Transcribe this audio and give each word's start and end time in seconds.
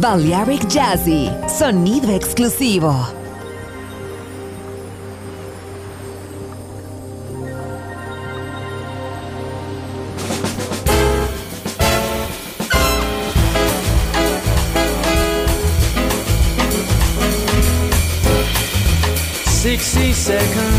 Balearic 0.00 0.66
Jazzy, 0.66 1.30
sonido 1.48 2.10
exclusivo. 2.10 2.92
Sixty 19.46 20.12
seconds 20.12 20.73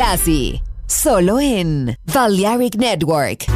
Jazzy, 0.01 0.59
solo 0.87 1.39
en 1.39 1.95
Balearic 2.11 2.75
Network. 2.75 3.50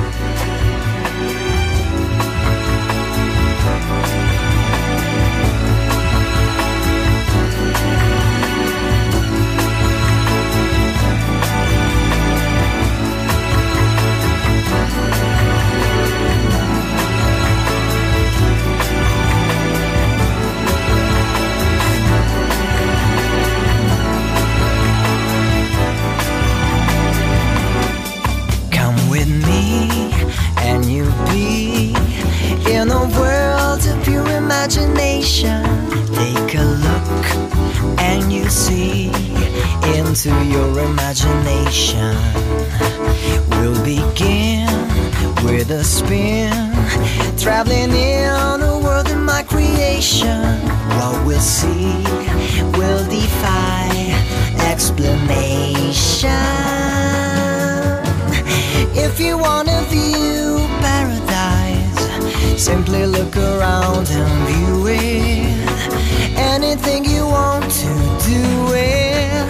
If 59.17 59.21
you 59.21 59.37
wanna 59.37 59.81
view 59.83 60.57
paradise, 60.81 62.61
simply 62.61 63.05
look 63.05 63.33
around 63.37 64.09
and 64.09 64.33
view 64.45 64.87
it. 64.87 66.35
Anything 66.35 67.05
you 67.05 67.25
want 67.25 67.63
to 67.63 67.91
do 68.27 68.43
it. 68.75 69.47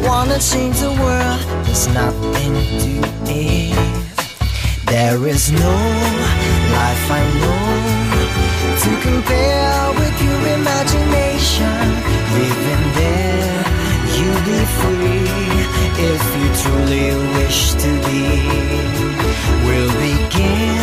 Wanna 0.00 0.38
change 0.38 0.80
the 0.80 0.92
world, 1.02 1.44
there's 1.66 1.88
nothing 1.88 2.54
to 2.84 2.92
it. 3.28 3.76
There 4.86 5.26
is 5.26 5.52
no 5.52 5.74
life 6.78 7.06
I 7.20 7.24
know 7.40 7.68
to 8.82 8.90
compare 9.08 9.92
with 10.00 10.16
your 10.26 10.42
imagination. 10.56 11.84
Living 12.32 12.84
there, 12.96 13.64
you'll 14.16 14.42
be 14.48 14.64
free 14.80 15.51
if 15.98 16.22
you 16.38 16.48
truly 16.62 17.08
wish 17.36 17.72
to 17.74 17.90
be. 18.06 18.22
We'll 19.64 19.92
begin 20.00 20.78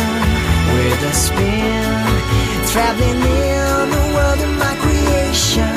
with 0.74 1.02
a 1.02 1.14
spin, 1.14 1.94
traveling 2.72 3.20
in 3.20 3.90
the 3.96 4.04
world 4.14 4.40
of 4.46 4.52
my 4.58 4.74
creation. 4.82 5.74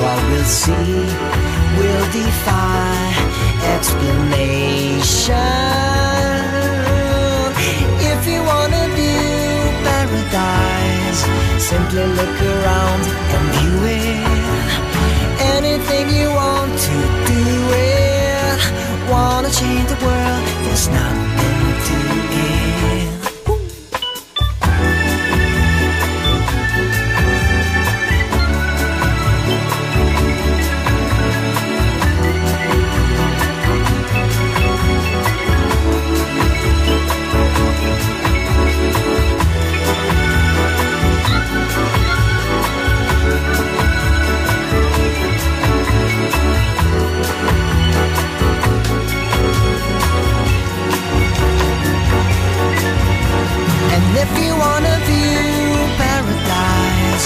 What 0.00 0.18
we'll 0.30 0.44
see 0.44 0.94
will 1.78 2.06
defy 2.10 2.92
explanation. 3.74 5.36
If 8.12 8.20
you 8.26 8.40
wanna 8.42 8.84
view 8.98 9.62
paradise, 9.86 11.20
simply 11.70 12.04
look 12.18 12.36
around 12.54 13.02
and 13.34 13.44
view 13.54 13.78
it. 13.84 14.22
Anything 15.56 16.10
you 16.10 16.28
want. 16.30 16.51
Wanna 19.12 19.50
change 19.50 19.90
the 19.90 19.98
world, 20.06 20.44
there's 20.64 20.88
nothing 20.88 21.71
wanna 54.62 54.94
view 55.08 55.72
paradise, 56.00 57.24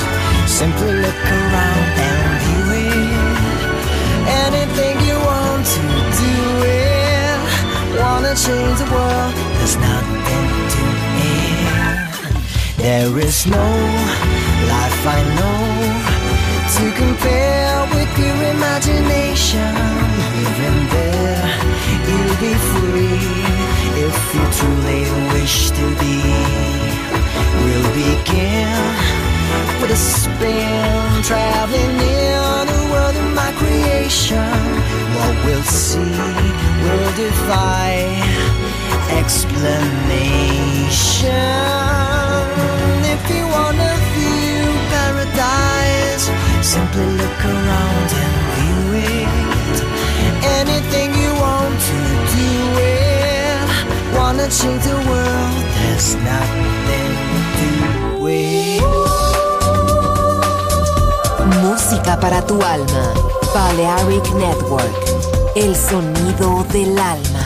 simply 0.59 0.93
look 1.05 1.21
around 1.41 1.89
and 2.09 2.21
view 2.43 2.67
it. 2.85 3.37
Anything 4.45 4.95
you 5.09 5.17
want 5.31 5.65
to 5.77 5.85
do 6.23 6.35
it. 6.85 7.39
Wanna 8.01 8.35
change 8.47 8.77
the 8.83 8.89
world, 8.95 9.35
there's 9.57 9.77
nothing 9.91 10.47
to 10.75 10.85
it. 11.33 11.67
There 12.85 13.13
is 13.29 13.39
no 13.59 13.69
life 14.73 15.03
I 15.19 15.21
know 15.39 15.61
to 16.77 16.85
compare 17.03 17.77
with 17.95 18.13
your 18.23 18.39
imagination. 18.55 19.73
Living 20.39 20.81
there, 20.97 21.47
you'll 22.09 22.37
be 22.47 22.55
free 22.71 23.27
if 24.07 24.19
you 24.35 24.45
truly 24.59 25.03
wish 25.35 25.59
to 25.79 25.87
be. 26.01 26.86
We'll 27.63 27.91
begin 27.95 29.17
with 29.81 29.91
a 29.91 29.97
spin, 29.97 31.23
traveling 31.23 31.97
in 32.01 32.67
the 32.67 32.83
world 32.93 33.17
of 33.17 33.29
my 33.35 33.51
creation. 33.61 34.53
What 35.17 35.35
we'll 35.45 35.63
see 35.63 36.17
will 36.83 37.13
defy 37.25 37.93
explanation. 39.11 40.47
If 43.15 43.23
you 43.35 43.45
wanna 43.57 43.91
view 44.15 44.63
paradise, 44.93 46.25
simply 46.63 47.07
look 47.21 47.41
around 47.45 48.09
and 48.25 48.35
view 48.55 48.83
it. 49.15 49.79
Anything 50.61 51.09
you 51.23 51.33
want 51.47 51.77
to 51.91 51.99
do 52.39 52.53
it. 52.79 53.67
Wanna 54.17 54.49
change 54.49 54.83
the 54.85 54.99
world, 55.11 55.65
there's 55.77 56.15
nothing 56.17 57.26
Música 61.63 62.19
para 62.21 62.41
tu 62.43 62.55
alma. 62.63 63.15
Balearic 63.55 64.33
Network. 64.35 65.53
El 65.55 65.77
sonido 65.77 66.65
del 66.73 66.99
alma. 66.99 67.46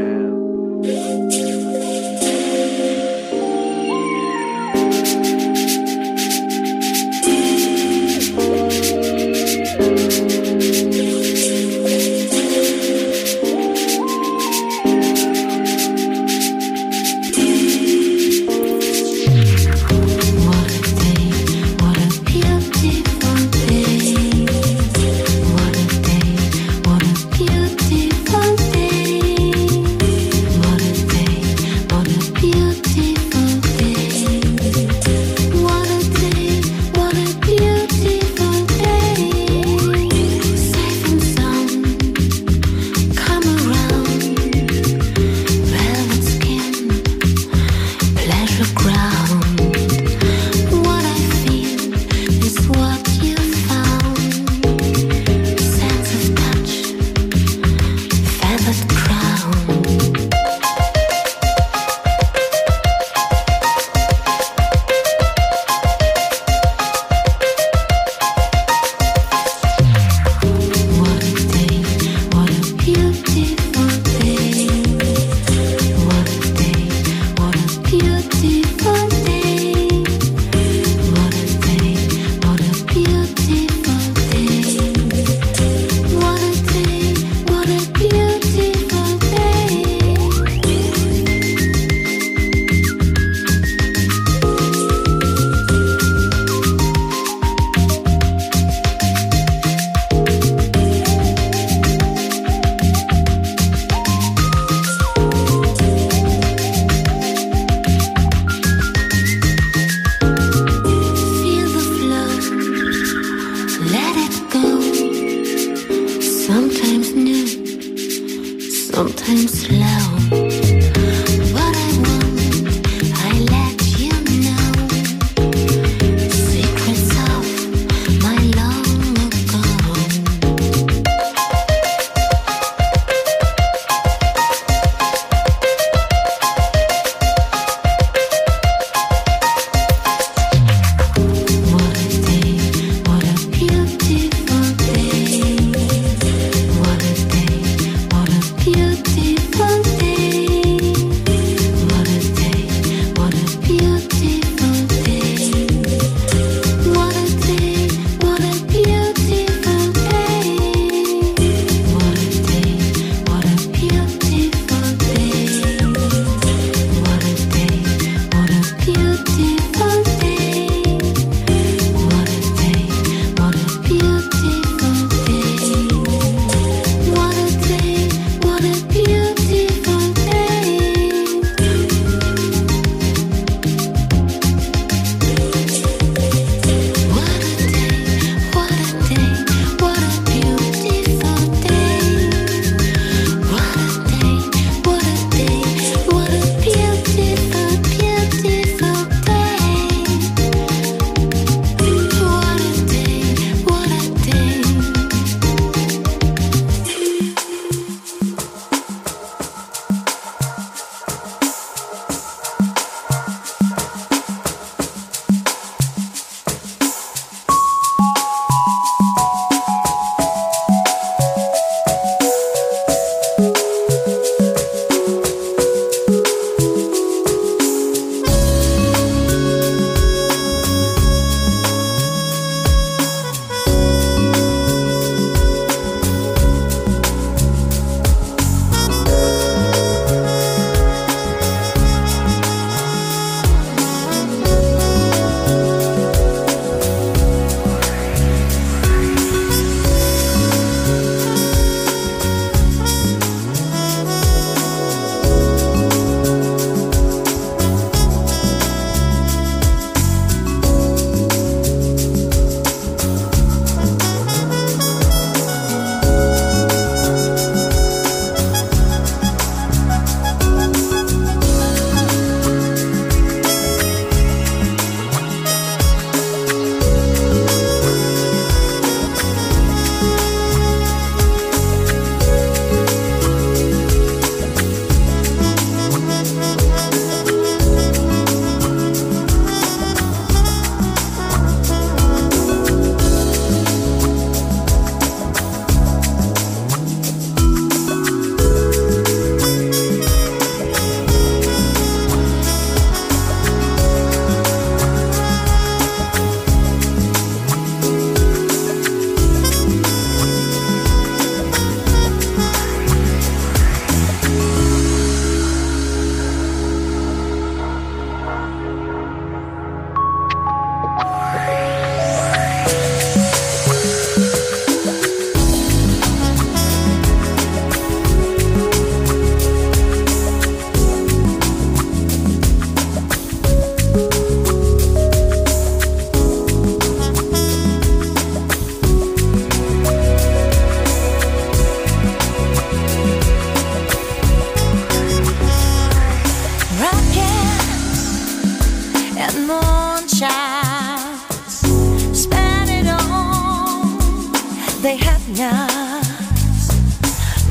Yeah. 355.33 356.03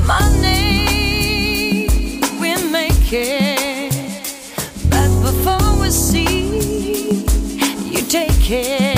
Money, 0.07 1.79
we 2.39 2.55
make 2.71 3.11
it. 3.11 3.93
But 4.91 5.09
before 5.23 5.81
we 5.81 5.89
see, 5.91 7.25
you 7.91 8.03
take 8.03 8.51
it. 8.51 8.90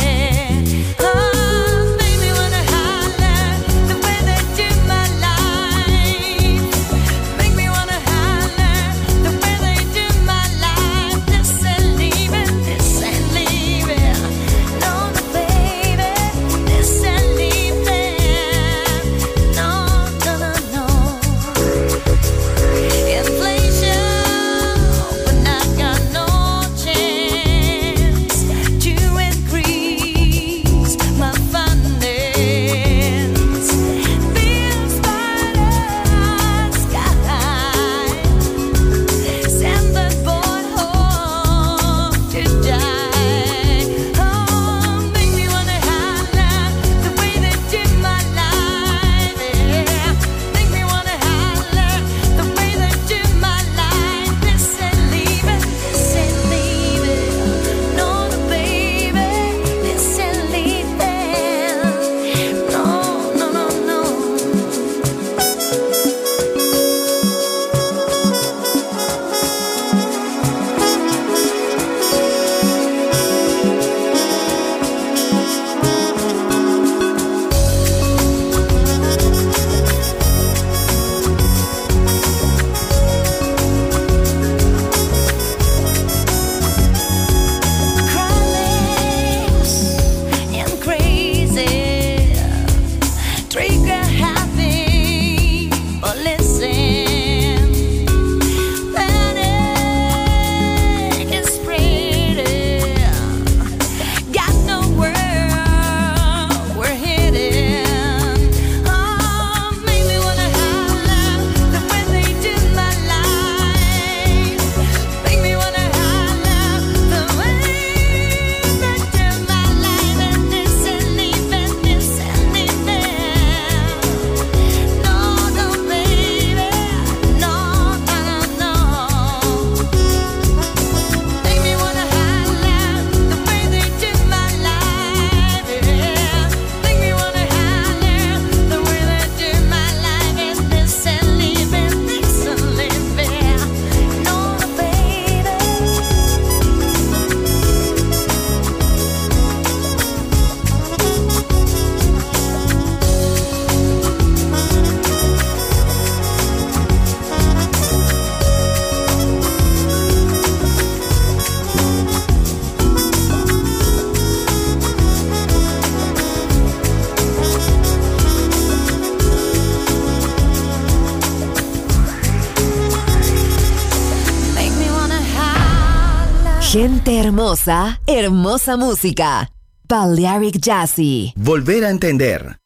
hermosa, 177.53 178.01
hermosa 178.07 178.77
música. 178.79 179.51
Balearic 179.87 180.59
Jazzy. 180.59 181.35
Volver 181.37 181.85
a 181.85 181.91
entender. 181.91 182.57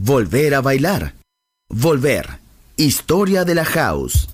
Volver 0.00 0.54
a 0.54 0.62
bailar. 0.62 1.12
Volver. 1.68 2.38
Historia 2.76 3.44
de 3.44 3.54
la 3.54 3.66
house. 3.66 4.29